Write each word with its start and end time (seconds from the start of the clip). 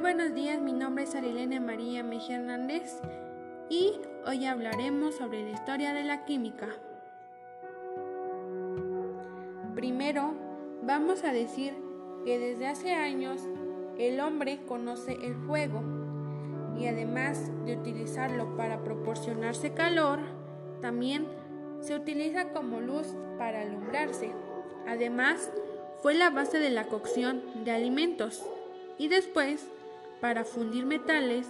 Buenos 0.00 0.32
días, 0.32 0.60
mi 0.60 0.72
nombre 0.72 1.04
es 1.04 1.14
Arilene 1.16 1.58
María 1.58 2.04
Mejía 2.04 2.36
Hernández 2.36 3.00
y 3.68 3.94
hoy 4.24 4.46
hablaremos 4.46 5.16
sobre 5.16 5.42
la 5.42 5.50
historia 5.50 5.92
de 5.92 6.04
la 6.04 6.24
química. 6.24 6.68
Primero, 9.74 10.34
vamos 10.82 11.24
a 11.24 11.32
decir 11.32 11.74
que 12.24 12.38
desde 12.38 12.68
hace 12.68 12.92
años 12.92 13.40
el 13.98 14.20
hombre 14.20 14.60
conoce 14.68 15.14
el 15.14 15.34
fuego 15.34 15.82
y 16.78 16.86
además 16.86 17.50
de 17.64 17.76
utilizarlo 17.76 18.56
para 18.56 18.84
proporcionarse 18.84 19.74
calor, 19.74 20.20
también 20.80 21.26
se 21.80 21.96
utiliza 21.96 22.52
como 22.52 22.80
luz 22.80 23.16
para 23.36 23.62
alumbrarse. 23.62 24.30
Además, 24.86 25.50
fue 26.02 26.14
la 26.14 26.30
base 26.30 26.60
de 26.60 26.70
la 26.70 26.86
cocción 26.86 27.42
de 27.64 27.72
alimentos 27.72 28.46
y 28.96 29.08
después 29.08 29.68
para 30.20 30.44
fundir 30.44 30.86
metales 30.86 31.46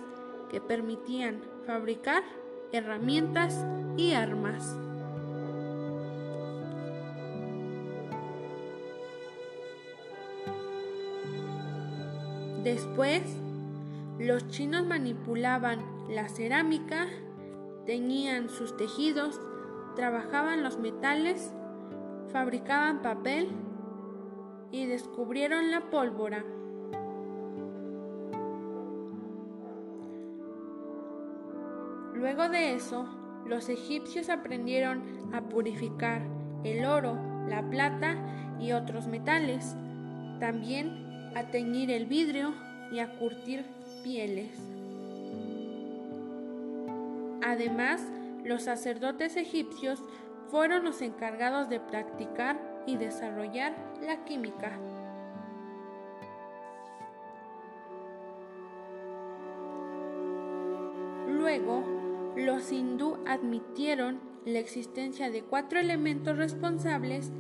que 0.51 0.61
permitían 0.61 1.41
fabricar 1.67 2.23
herramientas 2.73 3.65
y 3.97 4.13
armas. 4.13 4.77
Después, 12.65 13.23
los 14.19 14.49
chinos 14.49 14.87
manipulaban 14.87 15.81
la 16.09 16.29
cerámica, 16.29 17.07
teñían 17.87 18.51
sus 18.51 18.77
tejidos, 18.77 19.41
trabajaban 19.97 20.63
los 20.63 20.79
metales, 20.79 21.53
fabricaban 22.33 23.01
papel 23.01 23.49
y 24.71 24.87
descubrieron 24.87 25.71
la 25.71 25.89
pólvora. 25.89 26.45
Luego 32.19 32.49
de 32.49 32.75
eso, 32.75 33.07
los 33.47 33.69
egipcios 33.69 34.29
aprendieron 34.29 35.31
a 35.33 35.41
purificar 35.41 36.21
el 36.65 36.85
oro, 36.85 37.17
la 37.49 37.63
plata 37.71 38.17
y 38.59 38.73
otros 38.73 39.07
metales, 39.07 39.77
también 40.41 41.31
a 41.37 41.45
teñir 41.53 41.93
el 41.93 42.07
vidrio 42.07 42.55
y 42.91 42.99
a 42.99 43.17
curtir 43.19 43.65
pieles. 44.03 44.51
Además, 47.47 48.03
los 48.45 48.65
sacerdotes 48.65 49.37
egipcios 49.37 50.03
fueron 50.51 50.85
los 50.85 51.03
encargados 51.03 51.69
de 51.69 51.79
practicar 51.79 52.59
y 52.85 52.97
desarrollar 52.97 53.77
la 54.03 54.25
química. 54.25 54.77
Luego, 61.29 61.98
los 62.39 62.71
hindú 62.73 63.19
admitieron 63.27 64.21
la 64.45 64.61
existencia 64.61 65.31
de 65.31 65.43
cuatro 65.43 65.79
elementos 65.79 66.37
responsables 66.37 67.33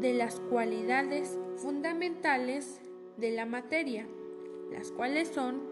de 0.00 0.14
las 0.14 0.38
cualidades 0.38 1.38
fundamentales 1.56 2.80
de 3.16 3.32
la 3.32 3.46
materia, 3.46 4.06
las 4.70 4.92
cuales 4.92 5.28
son 5.28 5.62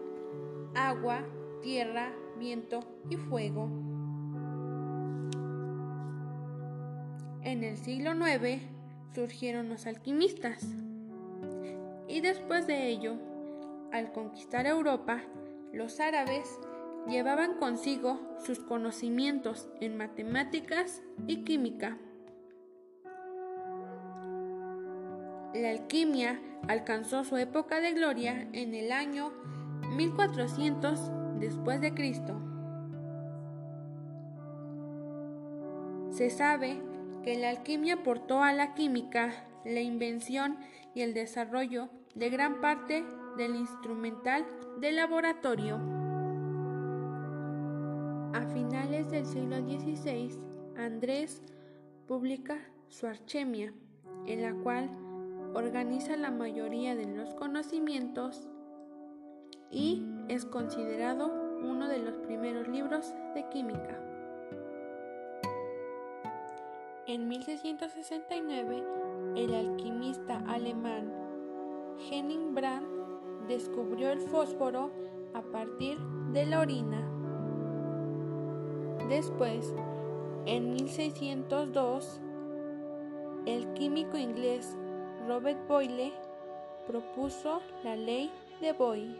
agua, 0.75 1.23
tierra, 1.61 2.11
viento 2.37 2.79
y 3.09 3.15
fuego. 3.15 3.69
En 7.43 7.63
el 7.63 7.77
siglo 7.77 8.11
IX 8.13 8.61
surgieron 9.13 9.69
los 9.69 9.85
alquimistas 9.85 10.65
y 12.07 12.21
después 12.21 12.67
de 12.67 12.87
ello, 12.87 13.15
al 13.91 14.11
conquistar 14.11 14.65
Europa, 14.65 15.21
los 15.71 15.99
árabes 15.99 16.59
llevaban 17.09 17.55
consigo 17.55 18.19
sus 18.45 18.59
conocimientos 18.59 19.67
en 19.81 19.97
matemáticas 19.97 21.01
y 21.27 21.43
química. 21.43 21.97
La 25.53 25.71
alquimia 25.71 26.39
alcanzó 26.67 27.23
su 27.23 27.35
época 27.37 27.81
de 27.81 27.93
gloria 27.93 28.47
en 28.53 28.75
el 28.75 28.91
año 28.91 29.31
1400 29.95 31.11
después 31.39 31.81
de 31.81 31.93
Cristo. 31.93 32.39
Se 36.11 36.29
sabe 36.29 36.79
que 37.23 37.37
la 37.37 37.49
alquimia 37.49 37.95
aportó 37.95 38.43
a 38.43 38.53
la 38.53 38.75
química 38.75 39.45
la 39.65 39.81
invención 39.81 40.57
y 40.93 41.01
el 41.01 41.13
desarrollo 41.13 41.89
de 42.13 42.29
gran 42.29 42.61
parte 42.61 43.03
del 43.37 43.55
instrumental 43.55 44.45
de 44.79 44.91
laboratorio. 44.91 45.98
A 48.39 48.47
finales 48.47 49.11
del 49.11 49.25
siglo 49.25 49.57
XVI, 49.57 50.29
Andrés 50.77 51.41
publica 52.07 52.57
su 52.87 53.05
Archemia, 53.05 53.73
en 54.27 54.41
la 54.41 54.53
cual 54.63 54.89
organiza 55.53 56.15
la 56.15 56.31
mayoría 56.31 56.95
de 56.95 57.05
los 57.05 57.33
conocimientos 57.33 58.47
y 59.69 60.05
es 60.29 60.45
considerado 60.45 61.27
uno 61.63 61.89
de 61.89 61.99
los 61.99 62.13
primeros 62.19 62.69
libros 62.69 63.13
de 63.35 63.45
química. 63.49 63.99
En 67.07 67.27
1669, 67.27 68.83
el 69.35 69.53
alquimista 69.53 70.37
alemán 70.47 71.11
Henning 72.09 72.55
Brandt 72.55 72.87
descubrió 73.49 74.11
el 74.11 74.21
fósforo 74.21 74.91
a 75.33 75.41
partir 75.41 75.99
de 76.31 76.45
la 76.45 76.61
orina. 76.61 77.08
Después, 79.09 79.73
en 80.45 80.71
1602, 80.73 82.21
el 83.47 83.73
químico 83.73 84.17
inglés 84.17 84.77
Robert 85.27 85.67
Boyle 85.67 86.13
propuso 86.85 87.61
la 87.83 87.95
ley 87.95 88.31
de 88.61 88.71
Boyle. 88.73 89.17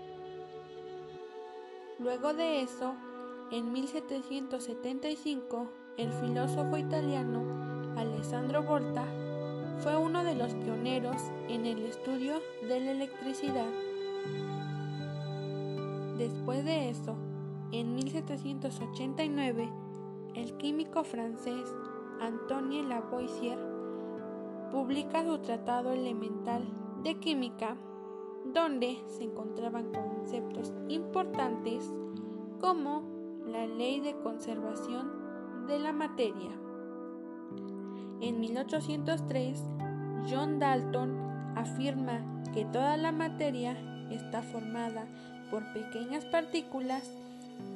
Luego 1.98 2.36
de 2.36 2.62
eso, 2.62 2.94
en 3.52 3.72
1775, 3.72 5.68
el 5.98 6.12
filósofo 6.12 6.78
italiano 6.78 7.42
Alessandro 7.98 8.62
Volta 8.62 9.06
fue 9.80 9.98
uno 9.98 10.24
de 10.24 10.36
los 10.36 10.54
pioneros 10.54 11.20
en 11.48 11.66
el 11.66 11.84
estudio 11.86 12.44
de 12.62 12.80
la 12.80 12.92
electricidad. 12.92 13.70
Después 16.20 16.64
de 16.64 16.90
eso, 16.90 17.16
en 17.72 17.94
1789, 17.94 19.70
el 20.34 20.58
químico 20.58 21.04
francés 21.04 21.66
Antoine 22.20 22.84
Lavoisier 22.84 23.60
publica 24.72 25.24
su 25.24 25.38
Tratado 25.40 25.92
Elemental 25.92 26.64
de 27.04 27.20
Química, 27.20 27.78
donde 28.54 28.98
se 29.08 29.24
encontraban 29.24 29.92
conceptos 29.92 30.74
importantes 30.88 31.94
como 32.60 33.04
la 33.46 33.68
ley 33.68 34.00
de 34.00 34.16
conservación 34.18 35.68
de 35.68 35.80
la 35.80 35.94
materia. 35.94 36.52
En 38.22 38.40
1803, 38.40 39.64
John 40.30 40.60
Dalton 40.60 41.16
afirma 41.56 42.42
que 42.54 42.66
toda 42.66 42.98
la 42.98 43.12
materia 43.12 43.78
está 44.10 44.42
formada 44.42 45.08
por 45.52 45.72
pequeñas 45.74 46.26
partículas 46.26 47.12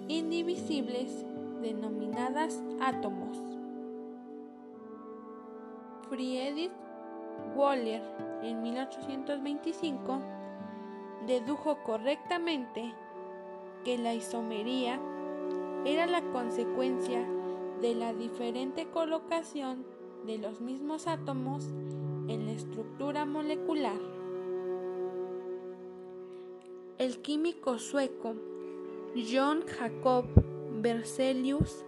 indivisibles 0.07 1.25
denominadas 1.61 2.61
átomos. 2.81 3.37
Friedrich 6.09 6.71
Waller 7.55 8.01
en 8.43 8.61
1825 8.61 10.19
dedujo 11.25 11.77
correctamente 11.83 12.93
que 13.83 13.97
la 13.97 14.13
isomería 14.13 14.99
era 15.85 16.05
la 16.05 16.21
consecuencia 16.31 17.25
de 17.81 17.95
la 17.95 18.13
diferente 18.13 18.87
colocación 18.87 19.85
de 20.25 20.37
los 20.37 20.61
mismos 20.61 21.07
átomos 21.07 21.65
en 22.27 22.45
la 22.45 22.53
estructura 22.53 23.25
molecular. 23.25 23.99
El 26.97 27.21
químico 27.21 27.79
sueco 27.79 28.35
John 29.15 29.63
Jacob 29.67 30.25
Berzelius 30.81 31.85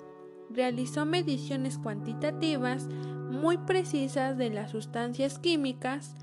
realizó 0.49 1.05
mediciones 1.05 1.77
cuantitativas 1.77 2.87
muy 3.29 3.57
precisas 3.57 4.37
de 4.37 4.51
las 4.51 4.71
sustancias 4.71 5.39
químicas, 5.39 6.15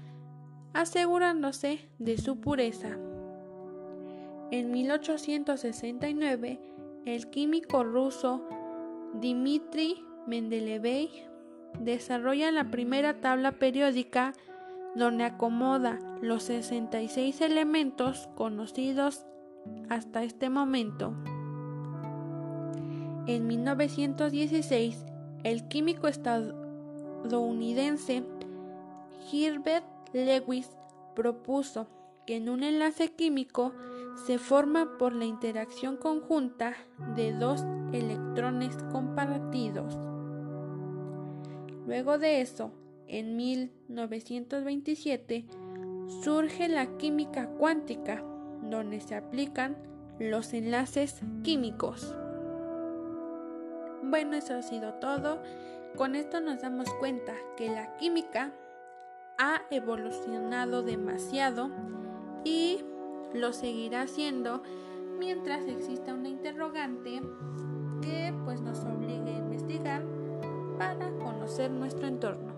asegurándose 0.72 1.88
de 1.98 2.18
su 2.18 2.40
pureza. 2.40 2.98
En 4.50 4.70
1869, 4.70 6.60
el 7.04 7.30
químico 7.30 7.82
ruso 7.82 8.46
Dmitry 9.14 10.04
Mendeleev 10.26 11.10
desarrolla 11.80 12.52
la 12.52 12.70
primera 12.70 13.20
tabla 13.20 13.52
periódica 13.52 14.34
donde 14.94 15.24
acomoda 15.24 15.98
los 16.20 16.44
66 16.44 17.40
elementos 17.40 18.28
conocidos 18.36 19.26
hasta 19.88 20.24
este 20.24 20.50
momento. 20.50 21.14
En 23.26 23.46
1916, 23.46 25.06
el 25.44 25.68
químico 25.68 26.08
estadounidense 26.08 28.24
Herbert 29.32 29.86
Lewis 30.12 30.68
propuso 31.14 31.86
que 32.26 32.36
en 32.36 32.48
un 32.48 32.62
enlace 32.62 33.12
químico 33.12 33.72
se 34.26 34.38
forma 34.38 34.98
por 34.98 35.14
la 35.14 35.24
interacción 35.24 35.96
conjunta 35.96 36.74
de 37.16 37.32
dos 37.32 37.64
electrones 37.92 38.76
compartidos. 38.92 39.98
Luego 41.86 42.18
de 42.18 42.40
eso, 42.40 42.72
en 43.08 43.36
1927, 43.36 45.46
surge 46.22 46.68
la 46.68 46.96
química 46.96 47.48
cuántica, 47.48 48.24
donde 48.62 49.00
se 49.00 49.14
aplican 49.14 49.76
los 50.18 50.52
enlaces 50.54 51.20
químicos. 51.42 52.14
Bueno, 54.02 54.36
eso 54.36 54.54
ha 54.54 54.62
sido 54.62 54.94
todo. 54.94 55.42
Con 55.96 56.14
esto 56.14 56.40
nos 56.40 56.62
damos 56.62 56.92
cuenta 56.94 57.34
que 57.56 57.70
la 57.70 57.96
química 57.96 58.52
ha 59.38 59.62
evolucionado 59.70 60.82
demasiado 60.82 61.70
y 62.44 62.84
lo 63.34 63.52
seguirá 63.52 64.02
haciendo 64.02 64.62
mientras 65.18 65.66
exista 65.66 66.14
una 66.14 66.28
interrogante 66.28 67.22
que 68.02 68.34
pues 68.44 68.60
nos 68.60 68.80
obligue 68.84 69.34
a 69.34 69.38
investigar 69.38 70.04
para 70.78 71.10
conocer 71.18 71.70
nuestro 71.70 72.06
entorno. 72.08 72.51